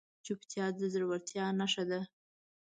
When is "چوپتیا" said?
0.25-0.65